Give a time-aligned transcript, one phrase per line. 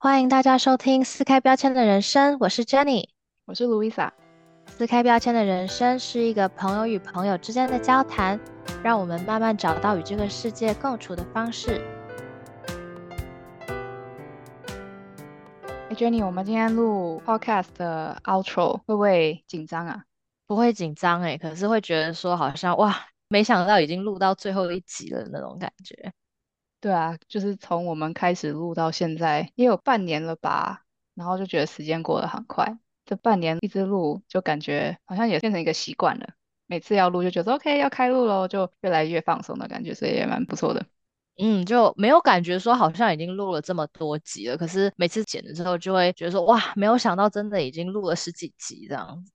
[0.00, 3.08] 欢迎大家收听撕开标签的人生，我是 Jenny。
[3.46, 4.12] 我是 Louisa。
[4.68, 8.38] 撕开标签的人生是一个朋友与朋友之间的交谈，
[8.80, 11.84] 让我们慢慢找到与这个世界共处的方式。
[15.66, 20.04] 哎，Jenny，我们今天录 Podcast 的 Outro 会不会紧张啊？
[20.46, 22.94] 不会紧张哎，可是会觉得说好像哇，
[23.26, 26.12] 没想到已经录到最后一集了那种感觉。
[26.80, 30.84] 对啊，就是从我们开始录到现在也有半年了吧，
[31.14, 32.78] 然后就觉得时间过得很快。
[33.04, 36.28] 这半年一直录，就感觉好像也变成一个习惯了。
[36.66, 40.86] 每次要录就觉得 OK 要开录喽，就越来越放松的感觉，所以也蛮不错的。
[41.40, 49.32] 嗯，就没有感觉说好像已经录了这么多集了，可是每次剪的时候就会觉得说哇，没有想到真的已经录了十几集这样子。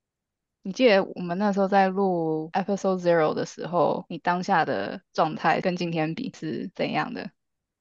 [0.66, 7.30] 你记得我们那时候在录 Episode Zero 的时候，你当下的状态跟今天比是怎样的？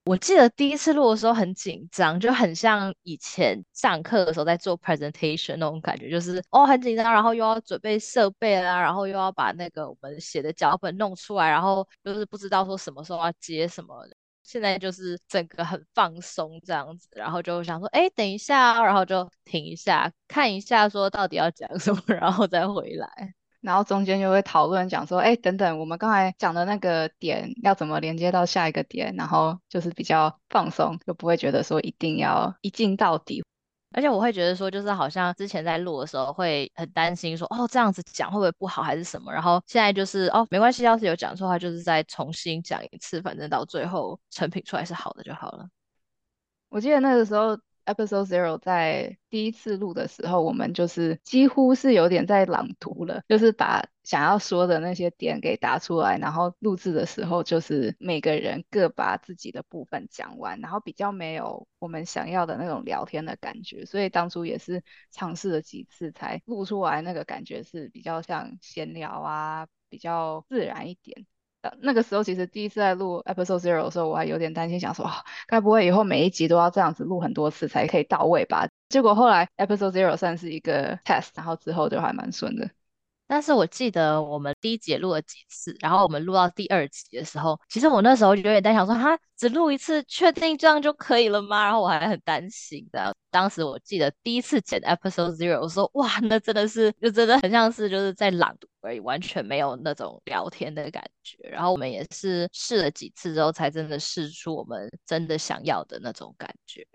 [0.03, 14.05] 我记得第一次录的时候很紧张，就很像以前上课的时候在做 presentation 那种感觉，就是哦很紧张，然后又要准备设备啦，然后又要把那个我们写的脚本弄出来，然后就是不知道说什么时候要接什么。
[14.43, 23.33] 现在就是整个很放松这样子，然后就想说，哎，等一下，然后就停一下，看一下说到底要讲什么，然后再回来。
[23.61, 33.41] 然后中间就会讨论讲说，哎，等等，我们刚才讲的那个点要怎么连接到下一个点，然后就是比较放松，就不会觉得说一定要一镜到底。
[33.93, 39.31] 而且我会觉得说，就是好像之前在录的时候会很担心说，哦，这样子讲会不会不好还是什么？
[39.31, 45.67] 然后现在就是哦，没关系，要是有讲错话，就是再重新讲一次，反正到最后成品出来是好的就好了。
[46.69, 47.57] 我记得那个时候。
[47.85, 71.25] Episode Zero 在第一次录的时候，我们就是几乎是有点在朗读了，就是把想要说的那些点给答出来，然后录制的时候就是每个人各把自己的部分讲完，然后比较没有我们想要的那种聊天的感觉，所以当初也是尝试了几次才录出来，那个感觉是比较像闲聊啊，比较自然一点。
[71.79, 75.09] 那个时候其实第一次在录 episode zero 的时候，我还有点担心，想说
[75.47, 78.67] 该不会以后每一集都要这样子录很多次才可以到位吧？
[78.89, 82.69] 结果后来 episode zero 算是一个 test，然后之后就还蛮顺的。
[83.27, 91.63] 但是我记得我们第一集录了几次，然后我们录到第二集的时候，其实我那时候就有点担心，说哈，只录一次，确定这样就可以了吗？
[91.63, 93.13] 然后我还很担心的。
[93.31, 101.37] 当时我记得第一次剪 episode zero，我说哇，那真的是就真的很像是就是在朗读而已，完全没有那种聊天的感觉。
[101.49, 106.85] 然后我们也是试了几次之后，才真的试出我们真的想要的那种感觉。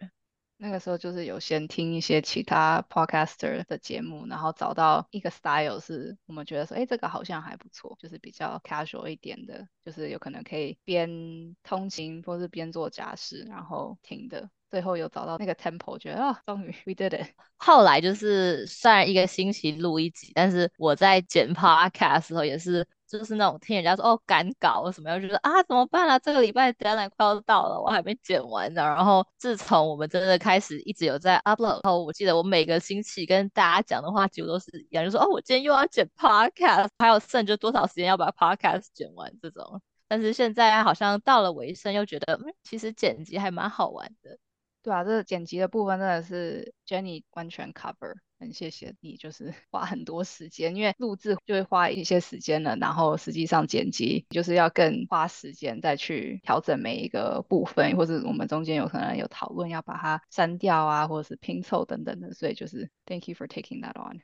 [0.60, 14.50] 那个时候就是有先听一些其他 podcaster 的节目，然后找到一个 style 是我们觉得说，哎，这个好像还不错，就是比较 casual 一点的，就是有可能可以边通勤或是边做家事然后听的。
[14.68, 17.28] 最后有找到那个 tempo，觉得啊，终于 we did it。
[17.56, 22.86] 后来就是虽然一个星期录一集，但是我在剪 podcast 的时候也是。
[23.08, 26.18] 就是那种听人家说哦赶稿什么，我觉得啊怎么办啊？
[26.18, 28.82] 这个礼拜 deadline 快要到了，我还没剪完呢。
[28.82, 39.80] 然后自从我们真的开始一直有在 upload 然后，我记得我每个星期跟大家讲的话几乎都是一样，就说哦我今天又要剪 podcast，还有剩就多少时间要把 podcast 剪完这种。
[40.06, 44.38] 但是现在好像到了尾声，又觉得嗯其实剪辑还蛮好玩的。
[44.88, 48.14] 对啊，这剪辑的部分真的是 Jenny 完全 cover。
[48.40, 64.22] 很谢谢你，就是 花很多时间，因为录制就会花一些时间了，然后实际上剪辑就是要更花时间再去调整每一个部分，或者我们中间有可能有讨论要把它删掉啊，或者是拼凑等等的，所以就是 Thank you for taking that on。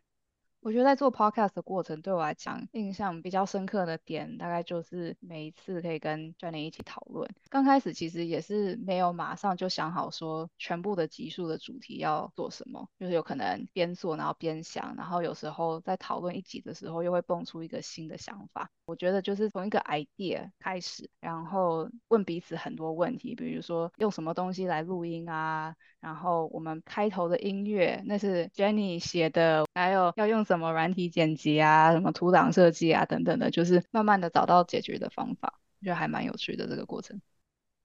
[0.64, 7.28] 我觉得在做 podcast 的过程，对我来讲印象比较深刻的点，大概就是每一次可以跟 Jenny 一起讨论。
[7.50, 18.70] 刚开始其实也是没有马上就想好说全部的集数的主题要做什么，就是有可能边做然后边想，然后有时候在讨论一集的时候又会蹦出一个新的想法。
[18.86, 37.20] 我觉得就是从一个 idea 开始，然后问彼此很多问题，比如说用什么东西来录音啊，然后我们开头的音乐那是 Jenny 写的，还有要用什什么软体剪辑啊，什么图档设计啊，等等的，就是慢慢的找到解决的方法，我觉得还蛮有趣的这个过程。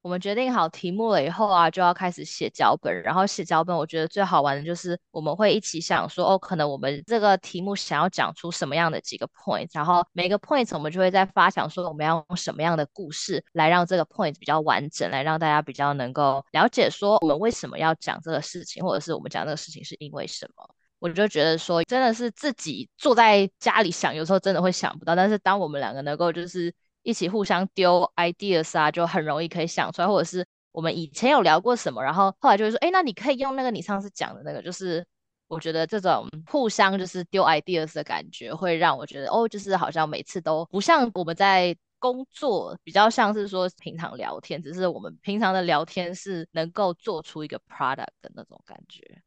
[0.01, 3.03] 我们决定好题目了以后啊，就要开始写脚本。
[3.03, 20.75] 然后写脚本，我觉得最好玩的就是我们会一起想说，哦，可能我们这个题目想要讲出什么样的几个 point，然后每个 point 我们就会在发想说，我们要用什么样的故事来让这个 point 比较完整，来让大家比较能够了解说我们为什么要讲这个事情，或者是我们讲这个事情是因为什么。
[20.99, 25.15] 我就觉得说，真的是自己坐在家里想，有时候真的会想不到。
[25.15, 26.73] 但是当我们两个能够就是
[27.03, 30.07] 一起互相丢 ideas 啊，就很容易可以想出来。
[30.07, 35.05] 或者是我们以前有聊过什么，然后后来就会说，哎，那你可以用那个你上次讲的那个，就是
[35.47, 49.21] 我觉得这种互相就是丢 ideas 的感觉，会让我觉得哦，就是好像每次都不像我们在工作，比较像是说平常聊天，只是我们平常的聊天是能够做出一个 product 的那种感觉。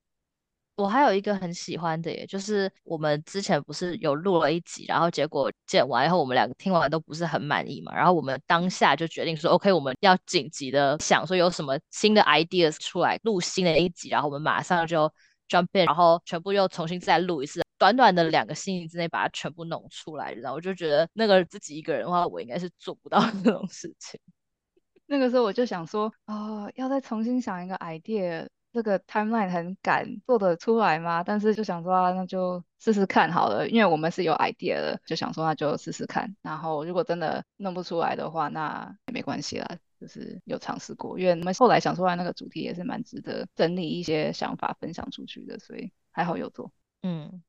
[0.74, 7.94] 我还有一个很喜欢的，耶，就是我们之前不是有录了一集，然后结果剪完以后，我们两个听完都不是很满意嘛。
[7.94, 15.12] 然后我们当下就决定说，OK，我们要紧急的想说有什么新的 ideas 出来录新的一集，然后我们马上就
[15.46, 20.32] jump in，然后全部又重新再录一次，短短的两个星期之内把它全部弄出来。
[20.32, 24.19] 然后我就觉得那个自己一个人的话，我应该是做不到这种事情。
[25.06, 28.48] 那个时候我就想说，哦，要再重新想一个 idea。
[28.72, 31.22] 这个 timeline 很赶，做得出来吗？
[31.22, 36.34] 但是就想说啊，那就试试看好了，因为我们是有 idea 的，就想说那就试试看。
[36.40, 41.19] 然后如果真的弄不出来的话，那也没关系啦，就是有尝试过。
[41.19, 46.72] 因为我们后来想出来那个主题也是蛮值得整理一些想法分享出去的，所以还好有做。
[47.02, 47.42] 嗯，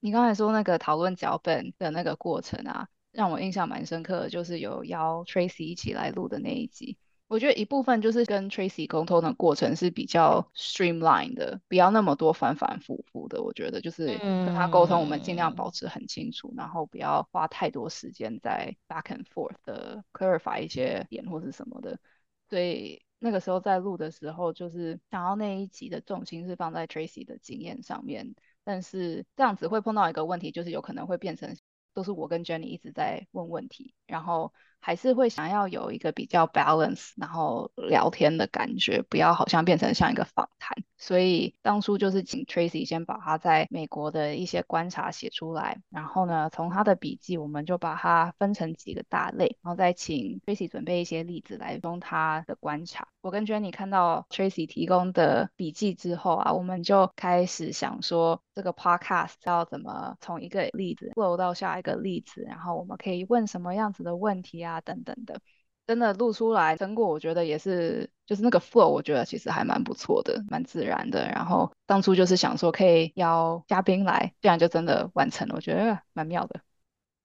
[0.00, 6.96] 你刚才说那个讨论脚本的那个过程啊，让我印象蛮深刻的，就是有邀 Tracy 一起来录的那一集。
[7.30, 13.40] 我觉得一部分就是跟 Tracy 沟通的过程是比较 streamline 的，不要那么多反反复复的。
[13.40, 22.00] 我觉得就是跟他沟通，我们尽量保持很清楚，然后不要花太多时间在 back and forth 的 clarify 一些点或是什么的。
[22.48, 28.34] 所以那个时候在录的时候，就是想要那一集的重心是放在 Tracy 的经验上面，
[28.64, 31.56] 但是这样子会碰到一个问题，就是有可能会变成
[31.94, 34.52] 都是我跟 Jenny 一直在问问题，然后。
[34.80, 40.76] 还是会想要有一个比较 balance，然后聊天的感觉，不要好像变成像一个访谈。
[40.96, 53.08] 所以当初就是请 Tracy 先把他在美国的一些观察写出来，然后呢，从他的笔记，我们就把它分成几个大类，然后再请 Tracy 准备一些例子来用他的观察。
[53.22, 65.40] 我跟 Jenny 看到 Tracy 提供的笔记之后啊，我们就开始想说，这个 podcast 要怎么从一个例子 flow 到下一个例子，然后我们可以问什么样子的问题啊，啊等等的。
[65.86, 71.26] 真的录出来成果，我觉得也是，就是那个 flow，我觉得其实还蛮不错的，蛮自然的。
[71.28, 76.60] 然后当初就是想说可以邀嘉宾来，这样就真的完成了，我觉得蛮妙的。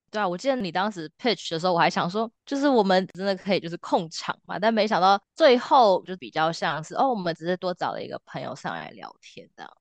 [0.10, 9.72] 对啊，我记得你当时 pitch 的时候，我还想说，就是我们真的可以就是控场嘛，但没想到最后就比较像是哦，我们只是多找了一个朋友上来聊天这样。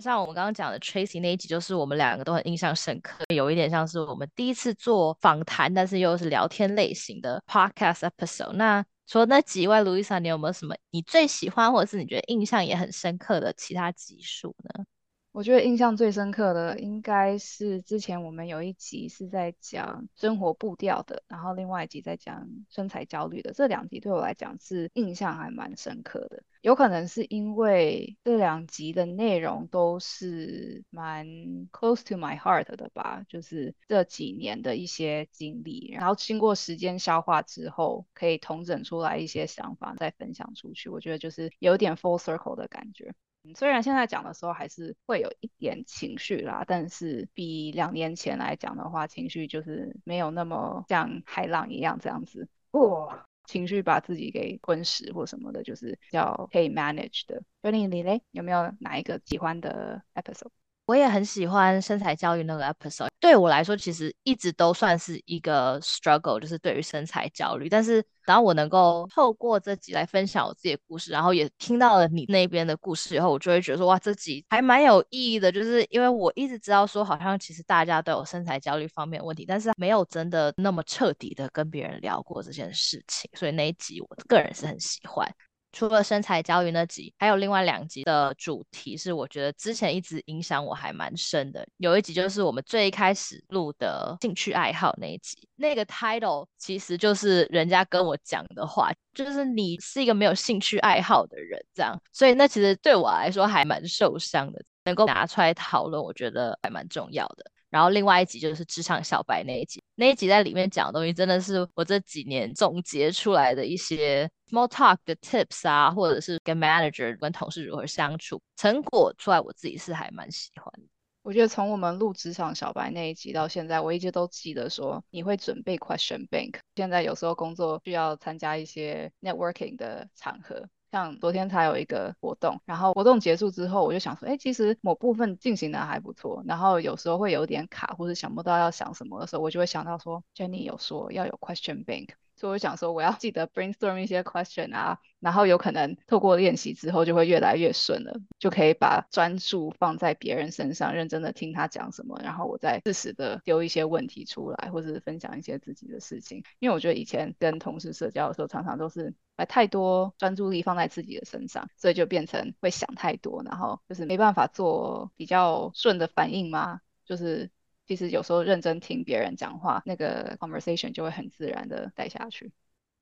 [0.00, 8.52] 像我们刚刚讲的 Tracy 那一集，就是我们两个都很印象深刻，有一点像是我们第一次做访谈，但是又是聊天类型的 podcast episode。
[8.52, 14.84] 那除了那几外 Louisa，你有没有什么你最喜欢，或者是你觉得印象也很深刻的其他集数呢？
[15.32, 23.52] 我觉得印象最深刻的应该是之前我们有一集是在讲生活步调的，然后另外一集在讲身材焦虑的。
[23.52, 31.26] 这两集对我来讲是印象还蛮深刻的，有可能是因为这两集的内容都是蛮
[31.70, 40.88] close to my heart 的吧，就是这几年的一些经历，然后经过时间消化之后，可以统整出来一些想法再分享出去。
[40.90, 43.14] 我觉得就是有点 full circle 的感觉。
[43.54, 57.42] 虽然现在讲的时候还是会有一点情绪啦，但是比两年前来讲的话，情绪就是没有那么像海浪一样这样子，哇，情绪把自己给吞噬或什么的，就是叫可以 manage 的。
[57.62, 60.50] 所以你嘞，有没有哪一个喜欢的 episode？
[60.90, 67.68] 我也很喜欢身材焦虑那个 episode，对我来说其实一直都算是一个 struggle，就是对于身材焦虑。
[67.68, 75.52] 但是，然后我能够透过这集来分享我自己的故事，然后也听到了你那边的故事以后，我就会觉得说，哇，这集还蛮有意义的。
[75.52, 85.32] 就是因为我一直知道说，好像其实大家都有身材焦虑方面问题，但是没有真的那么彻底的跟别人聊过这件事情，所以那一集我个人是很喜欢。
[85.72, 91.66] 除了身材焦虑那集，还有另外两集的主题是我觉得之前一直影响我还蛮深的。
[91.76, 101.96] 有一集就是我们最开始录的兴趣爱好那一集，那个 title 其实就是人家跟我讲的话，就是你是一个没有兴趣爱好的人这样。
[102.12, 107.44] 所以那其实对我来说还蛮受伤的，能够拿出来讨论，我觉得还蛮重要的。
[107.70, 120.88] 然后另外一集就是职场小白那一集，那一集在里面讲的东西真的是我这几年总结出来的一些 small talk 的 tips 啊，或者是跟 manager 跟同事如何相处，成果出来我自己是还蛮喜欢的。
[121.20, 126.54] 我觉得从我们录职场小白那一集到现在，我一直都记得说你会准备 question bank。
[126.76, 130.66] 现在有时候工作需要参加一些 networking 的场合。
[130.90, 136.42] 像昨天才有一个活动，然后活动结束之后，我就想说，哎，其实某部分进行的还不错。
[136.46, 142.08] 然后有时候会有点卡，或者想不到要想什么的时候，我就会想到说，Jenny 有说要有 question bank，
[142.40, 156.42] 所以我想说，我要记得 brainstorm 一些 question 啊，然后有可能透过练习之后就会越来越顺了，就可以把专注放在别人身上，认真的听他讲什么，然后我再适时的丢一些问题出来，或者是分享一些自己的事情。
[156.60, 167.50] 因为我觉得以前跟同事社交的时候，常常都是把太多专注力放在自己的身上，所以就变成会想太多，然后就是没办法做比较顺的反应嘛，就是。
[167.90, 172.44] 其实有时候认真听别人讲话，那个 conversation 就会很自然的带下去。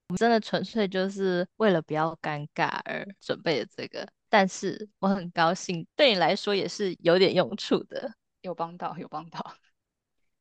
[0.09, 9.55] 我们真的纯粹就是为了不要尴尬而准备的这个，但是我很高兴，对你来说也是有点用处的，有帮到，有帮到。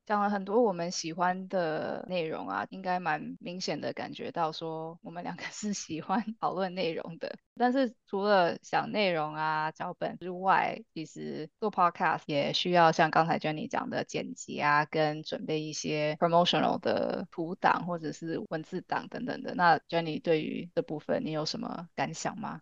[0.07, 7.37] 讲了很多我们喜欢的内容啊，应该蛮明显的感觉到说我们两个是喜欢 讨论内容的。
[7.55, 19.53] 但是除了想内容啊、脚本之外，其实做 podcast 也需要像刚才 Jenny 讲的剪辑啊，跟准备一些 promotional 的图档或者是文字档等等的。
[19.55, 22.61] 那 Jenny 对于这部分你有什么感想吗？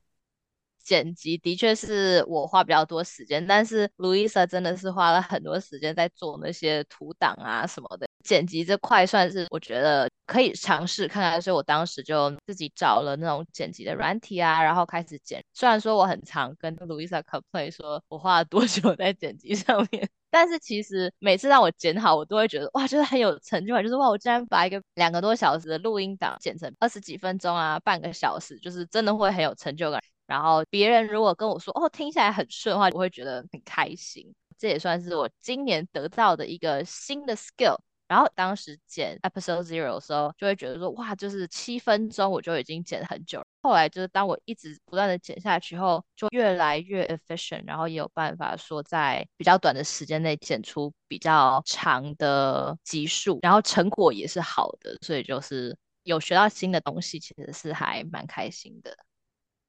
[0.86, 8.08] 剪辑的确是我花比较多时间，但是 Louisa 真的是花了很多时间在做那些图档啊什么的。
[8.24, 15.44] 剪辑这块算是我觉得可以尝试看看，所以我当时就自己找了那种剪辑的软体啊，然后开始剪。
[15.54, 30.02] 虽然说我很常跟 Louisa complain 说我花了多久在剪辑上面， 但是其实每次让我剪好，我都会觉得哇，就是很有成就感，就是哇，我竟然把一个两个多小时的录音档剪成二十几分钟啊，半个小时，就是真的会很有成就感。
[30.28, 34.34] 然后别人如果跟我说哦听起来很顺的话，我会觉得很开心。
[34.58, 37.78] 这也算是我今年得到的一个新的 skill。
[38.08, 43.44] 然后当时剪 episode zero 的时候，就会觉得说哇，就是七分钟我就已经剪很久。
[43.64, 54.96] 后来就是当我一直不断的剪下去后，就越来越 efficient，然后也有办法说在比较短的时间内剪出比较长的集数，然后成果也是好的。
[55.02, 58.96] 所以就是有学到新的东西，其实是还蛮开心的。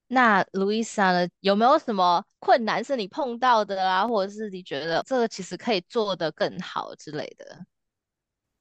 [0.08, 1.28] 那 Louisa 呢？
[1.40, 7.66] 有没有什么困难是你碰到的啊，或者是你觉得这个其实可以做得更好之类的？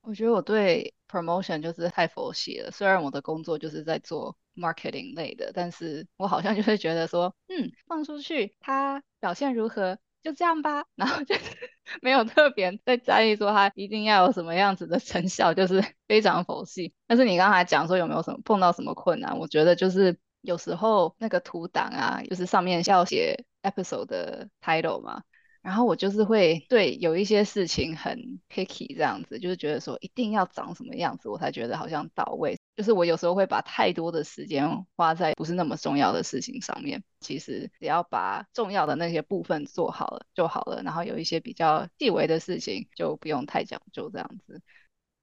[0.01, 2.71] 我觉得我对 promotion 就是太佛系了。
[2.71, 11.35] 虽然我的工作就是在做 marketing 类的，但是我好像就会觉得说，嗯，放出去他表现如何就这样吧，然后就
[12.01, 16.93] 没有特别在在意说他一定要有什么样子的成效，就是非常佛系。
[17.05, 19.37] 但是你刚才讲说有没有什么碰到什么困难？
[19.37, 20.17] 我觉得就是。
[20.45, 25.23] 有时候那个图档啊，就是上面要写 episode 的 title 嘛，
[25.61, 32.57] 然后我就是会对有一些事情很 picky 这样子，就是觉得说一定要长什么样子，我才觉得好像到位。
[32.75, 44.61] 就是我有时候会把太多的时间花在不是那么重要的事情上面，其实只要把重要的那些部分做好了就好了，然后有一些比较细微的事情就不用太讲究这样子。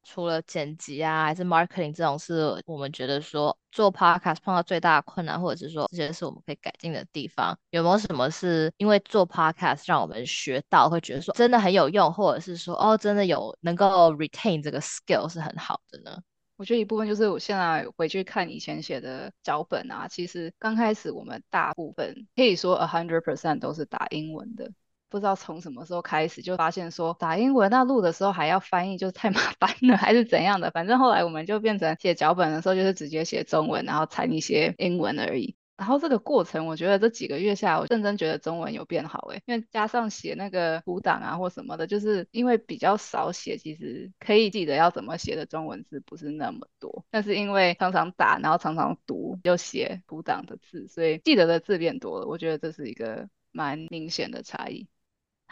[0.03, 7.57] 除了剪辑啊，还是 marketing 这种，是我们觉得说做 podcast 碰到最大的困难，或者是说这些是我们可以改进的地方。
[7.71, 16.19] 有没有什么是因为做 podcast 让我们学到，会觉得说真的很有用，或者是说哦，真的有能够 retain 这个 skill 是很好的呢？
[16.57, 24.71] 我觉得一部分就是我现在回去看以前写的脚本啊，其实刚开始我们大部分可以说 a hundred percent 都是打英文的。
[25.13, 30.71] 不知道从什么时候开始就发现说打英文那录的时候还要翻译，就是太麻烦了，还是怎样的？
[30.71, 35.55] 反正后来我们就变成写脚本的时候就是直接写中文，然后掺一些英文而已。
[35.77, 47.05] 然后这个过程，我觉得这几个月下来，我认真觉得中文有变好诶，因为加上写那个图档啊或什么的，就是因为比较少写，其实可以记得要怎么写的中文字不是那么多。
[47.11, 52.27] 但是因为常常打，然后常常读又写图档的字，所以记得的字变多了。
[52.27, 54.87] 我觉得这是一个蛮明显的差异。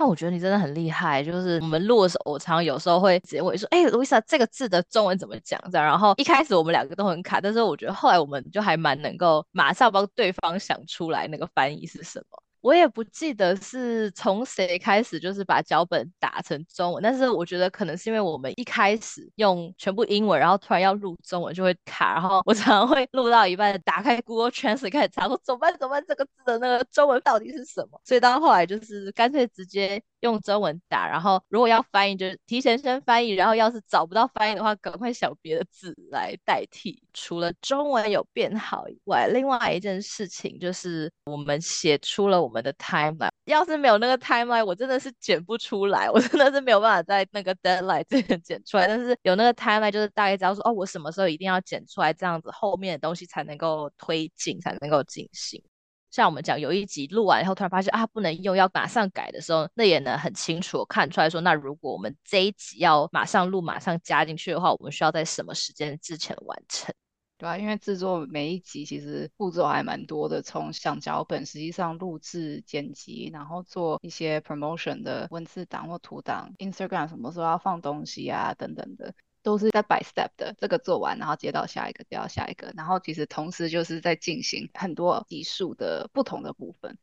[0.00, 12.42] 那我觉得你真的很厉害，就是我们录的时候，我常常有时候会直接问说：“哎，Louisa，这个字的中文怎么讲？”这样，然后一开始我们两个都很卡，但是我觉得后来我们就还蛮能够马上帮对方想出来那个翻译是什么。
[12.60, 17.02] 我也不记得是从谁开始，就是把脚本打成中文。
[17.02, 22.12] 但是我觉得可能是因为我们一开始用全部英文，然后突然要录中文就会卡。
[22.12, 25.72] 然后我常常会录到一半，打开 Google Translate 开始查，说怎么办？
[25.78, 26.04] 怎么办？
[26.06, 27.98] 这个字的那个中文到底是什么？
[28.04, 31.08] 所以到后来就是干脆直接用中文打。
[31.08, 33.30] 然后如果要翻译，就是提前先翻译。
[33.30, 37.02] 然后要是找不到翻译的话，赶快想别的字来代替。
[37.14, 42.49] 除了中文有变好以外，另外一件事情就是我们写出了。
[42.50, 48.88] 我们的 timeline，要是没有那个 timeline，我真的是剪不出来，我真的是没有办法在那个 deadline 这边剪出来。
[48.88, 55.62] 但是有那个 timeline，就是大概知道说，哦，我什么时候一定要剪出来，这样子后面的东西才能够推进，才能够进行。
[56.10, 66.92] 像我们讲有一集录完以后，突然发现啊不能用，要马上改的时候，那也能很清楚看出来说，那如果我们这一集要马上录、马上加进去的话，我们需要在什么时间之前完成？
[67.40, 80.54] 对啊，因为制作每一集其实步骤还蛮多的，从想脚本，实际上录制、剪辑，然后做一些 promotion 的文字档或图档，Instagram 什么时候要放东西啊，等等的，都是在 by step 的。
[80.58, 86.98] 这个做完，然后接到下一个，接到下一个，然后其实同时就是在进行很多集数的不同的部分。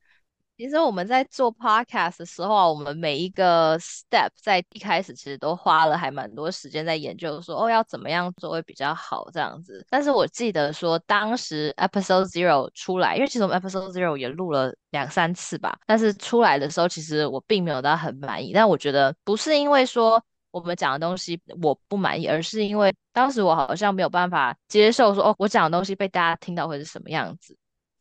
[0.58, 9.86] 其实我们在做 podcast 的时候啊，我们每一个 step 在一开始其实都花了还蛮多时间在研究，说哦要怎么样做会比较好这样子。
[9.88, 18.52] 但是我记得说当时 episode zero 出来，因为其实我们 episode zero 也录了两三次吧，但是出来的时候其实我并没有到很满意。
[18.52, 27.56] 但我觉得不是因为说我们讲的东西我不满意，而是因为当时我好像没有办法接受说哦我讲的东西被大家听到会是什么样子。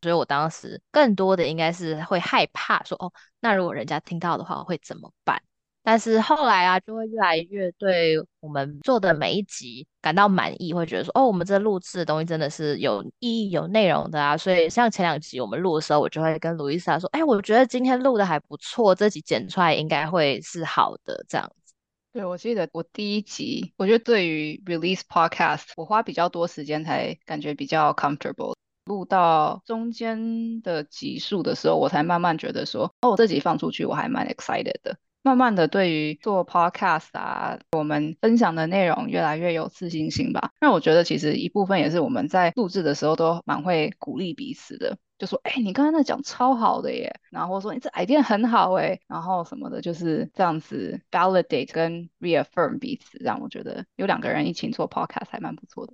[0.07, 3.11] 所以我当时更多的应该是会害怕说哦，
[3.41, 5.41] 那如果人家听到的话会怎么办？
[5.83, 14.37] 但是后来啊，就会越来越对我们做的每一集感到满意，会觉得说哦，我们这录制的东西真的是有意义、有内容的啊。
[14.37, 21.73] 所以像前两集我们录的时候，我就会跟卢伊莎说，哎，我觉得今天录的还不错，这集剪出来应该会是好的这样子。
[22.13, 28.55] 对，我记得我第一集，我觉得对于 release podcast，我花比较多时间才感觉比较 comfortable。
[28.87, 34.97] 录到中间的集数的时候，我才慢慢觉得说，哦，我这集放出去我还蛮 excited 的。
[35.23, 40.51] 慢慢的，对于做 podcast 啊，我们分享的内容越来越有自信心吧。
[40.61, 55.93] 那我觉得其实一部分也是我们在录制的时候都蛮会鼓励彼此的，就说，哎，你刚刚那讲超好的耶，然后说你这 idea 很好哎，然后什么的，就是这样子 validate 跟 reaffirm 彼此，让我觉得有两个人一起做 podcast 还蛮不错的。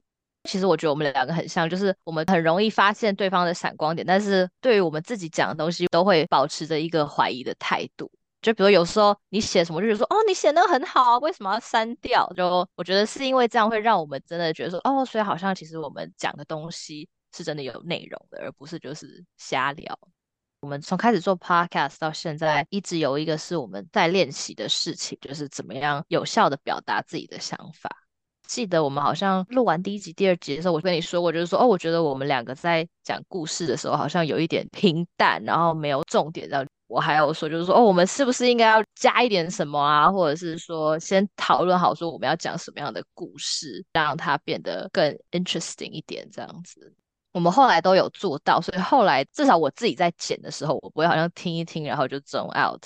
[0.49, 8.11] 其实我觉得我们两个很像，就是我们很容易发现对方的闪光点，但是对于我们自己讲的东西，都会保持着一个怀疑的态度。
[8.41, 12.29] 就比如有时候你写什么，就是说哦，你写的很好啊，为什么要删掉？
[12.35, 19.97] 就我觉得是因为这样会让我们真的觉得说哦，所以好像其实我们讲的东西是真的有内容的，而不是就是瞎聊。
[20.59, 28.02] 我们从开始做 podcast 到现在，一直有一个是我们在练习的事情，就是怎么样有效的表达自己的想法。
[28.47, 36.47] 记得我们好像录完第一集、第二集的时候，我跟你说过，就是说，哦，我觉得我们两个在讲故事的时候，好像有一点平淡，然后没有重点。
[36.49, 40.11] 然后我还有说，就是说，哦，我们是不是应该要加一点什么啊？
[40.11, 46.93] 或者是说，先讨论好说我们要讲什么样的故事，让它变得更 interesting 一点，这样子。
[47.31, 52.83] 我们后来都有做到，所以后来至少我自己在剪的时候，我不会好像听一听，然后就 zone out。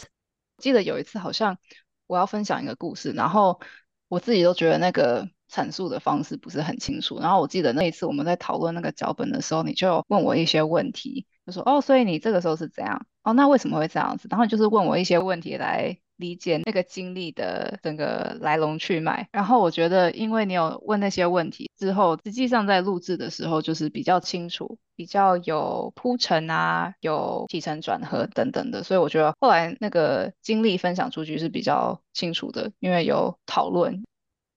[0.59, 1.57] 记得有一次，好像
[2.05, 3.59] 我要分享一个故事，然后
[4.07, 5.27] 我自己都觉得那个。
[5.51, 13.05] 阐述的方式不是很清楚，然后我记得那一次我们在讨论那个脚本的时候，你就问我一些问题，就说哦，所以你这个时候是怎样？
[13.23, 14.27] 哦，那为什么会这样子？
[14.29, 19.27] 然后就是问我一些问题来理解那个经历的整个来龙去脉。
[19.31, 34.03] 然后我觉得，因为你有问那些问题之后，实际上在录制的时候就是比较清楚，比较有铺陈啊，有起承转合等等的，所以我觉得后来那个经历分享出去是比较清楚的，因为有讨论。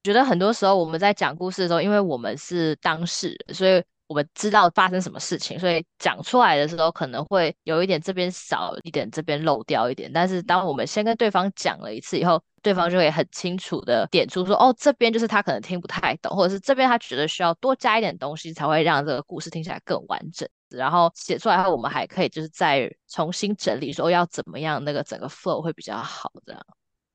[0.03, 10.11] 觉得很多时候我们在讲故事的时候，因为我们是当事人，所以我们知道发生什么事情，所以讲出来的时候可能会有一点这边少一点，这边漏掉一点。
[10.13, 20.49] 但是当我们先跟对方讲了一次以后，对方就会很清楚的点出说，哦，这边就是他可能听不太懂，或者是这边他觉得需要多加一点东西，才会让这个故事听起来更完整。
[20.71, 26.61] 然后写出来后，我们还可以就是再重新整理，说要怎么样那个整个 flow 会比较好这样。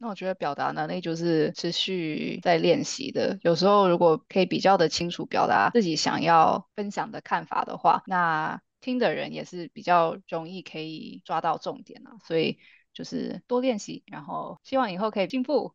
[0.06, 3.40] 那我觉得表达能力就是持续在练习的。
[3.42, 12.18] 有时候如果可以比较的清楚表达自己想要分享的看法的话，那听的人也是比较容易可以抓到重点啊。
[12.24, 12.60] 所以
[12.94, 15.74] 就是多练习，然后希望以后可以进步。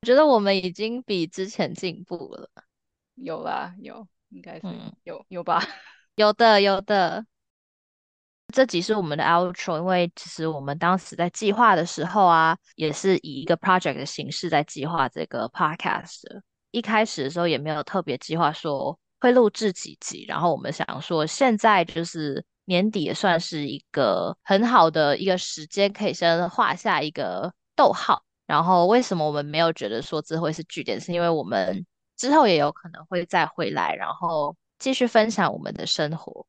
[0.00, 2.50] 我觉得我们已经比之前进步了。
[3.14, 4.66] 有啦，有，应该是
[5.04, 5.62] 有有吧？
[6.16, 7.26] 有的，有的。
[8.52, 16.22] 这集是我们的 outro，因为其实我们当时在计划的时候啊，也是以一个 project 的形式在计划这个 podcast。
[16.70, 28.22] 一开始的时候也没有特别计划说会录制几集，然后我们想说现在就是年底也算是一个很好的一个时间，可以先画下一个逗号。
[28.46, 31.00] 然后为什么我们没有觉得说这会是句点？
[31.00, 31.84] 是因为我们
[32.16, 36.46] 之后也有可能会再回来，然后继续分享我们的生活。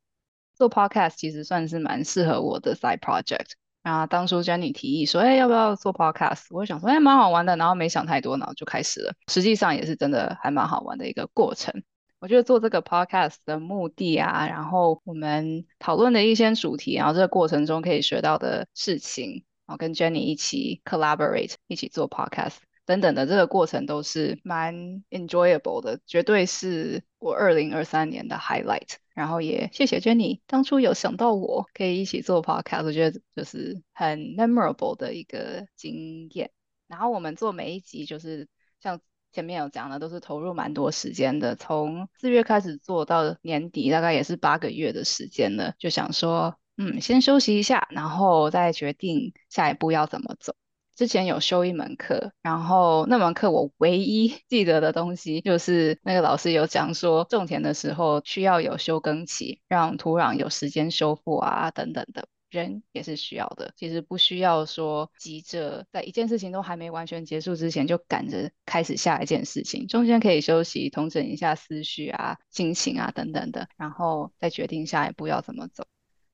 [0.54, 3.52] 做 podcast 其实算是蛮适合我的 side project。
[3.82, 6.46] 然后当初 Jenny 提议说，哎，要不要做 podcast？
[6.50, 7.54] 我想说，哎，蛮好玩的。
[7.56, 9.12] 然后没想太多，然后就开始了。
[9.28, 11.82] 实际上也是真的还蛮好玩的一个过程。
[12.18, 24.74] 我觉得做这个 podcast 的目的啊，然后我们讨论的一些主题，然后这个过程中可以学到的事情，然后跟 Jenny 一起 collaborate，一起做 podcast，等等的这个过程都是蛮
[25.10, 28.96] enjoyable 的，绝对是我二零二三年的 highlight。
[29.14, 36.50] 然后也谢谢 Jenny 当初有想到我可以一起做 podcast，我觉得就是很 memorable 的一个经验。
[36.88, 38.48] 然后我们做每一集就是
[38.80, 39.00] 像
[39.32, 45.74] 前面有讲的，都是投入蛮多时间的，从四月开始做到年底，大概也是八个月的时间了。
[45.78, 50.54] 就想说，嗯，先休息一下，然后再决定下一步要怎么走。
[50.94, 63.72] 之前有修一门课，然后那门课我唯一 记得的东西就是那个老师有讲说，种田的时候需要有休耕期，让土壤有时间修复啊等等的，人也是需要的。
[63.76, 75.84] 其实不需要说急着在一件事情都还没完全结束之前就赶着开始下一件事情，中间可以休息，统整一下思绪啊、心情啊等等的，然后再决定下一步要怎么走。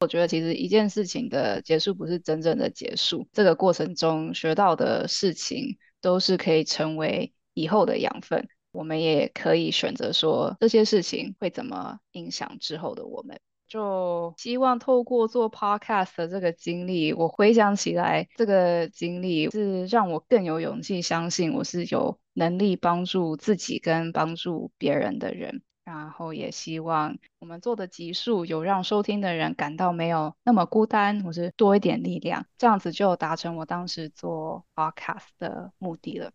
[0.01, 8.49] 我觉得其实一件事情的结束不是真正的结束，这个过程中学到的事情都是可以成为以后的养分。
[8.73, 13.39] 我们也可以选择说这些事情会怎么影响之后的我们。
[13.69, 25.63] 就希望透过做 podcast 的这个经历，我回想起来，这个经历是让我更有勇气相信我是有能力帮助自己跟帮助别人的人。
[25.91, 36.33] 然后也希望我们做的集数有让收听的人感到没有那么孤单，或是多一点力量，这样子就达成我当时做 podcast 的目的了。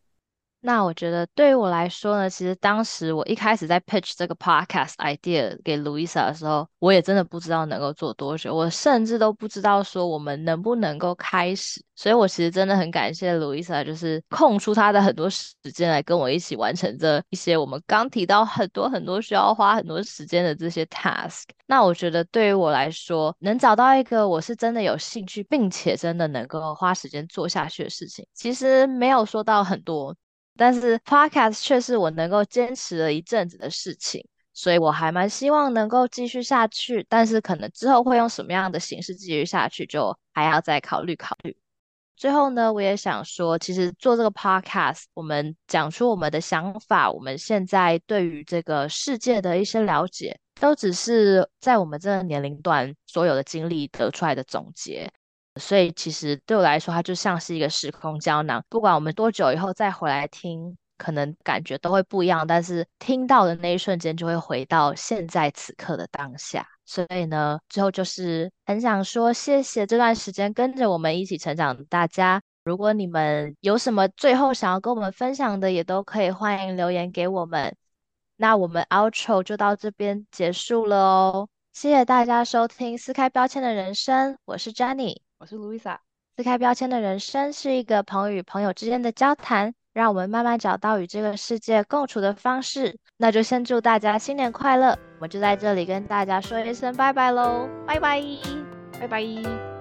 [0.65, 11.79] 那我觉得对于我来说呢，其实当时我一开始在 pitch 这个 podcast idea 给 Louisa 的时候，我也真的不知道能够做多久，我甚至都不知道说我们能不能够开始。
[11.95, 21.43] 所以我其实真的很感谢 Louisa，就是空出她的很多时间来跟我一起完成这一些我们刚提到很多很多需要花很多时间的这些 task。
[21.67, 30.15] 那我觉得对于我来说，能找到一个我是真的有兴趣，并且真的能够花时间做下去的事情，其实没有说到很多。
[30.57, 37.05] 但是 podcast 却是我能够坚持了一阵子的事情，所以我还蛮希望能够继续下去。
[37.09, 41.55] 但是可能之后会用什么样的形式继续下去，就还要再考虑考虑。
[42.15, 55.11] 最后呢，我也想说，其实做这个 podcast，我们讲出我们的想法，我们现在对于这个世界的一些了解，都只是在我们这个年龄段所有的经历得出来的总结。
[55.59, 58.63] 所以其实对我来说，它就像是一个时空胶囊。
[58.69, 62.45] 不管我们多久以后再回来听，可能感觉都会不一样。
[62.45, 66.67] 但是听到的那一瞬间，就会回到现在此刻的当下。
[66.85, 72.41] 所以呢，最后就是很想说，谢谢这段时间跟着我们一起成长的大家。
[72.63, 77.75] 如果你们有什么最后想要跟我们分享的，也都可以欢迎留言给我们。
[78.37, 81.47] 那我们 outro 就到这边结束了哦。
[81.73, 85.24] 谢谢大家收听撕开标签的人生，我是 Jenny。
[85.45, 85.97] 我是 Louisa，
[86.35, 92.97] 撕开标签的人生是一个朋友与朋友之间的交谈，让我们慢慢找到与这个世界共处的方式。
[93.17, 98.23] 那就先祝大家新年快乐，我们就在这里跟大家说一声拜拜喽，拜拜，
[98.99, 99.74] 拜拜。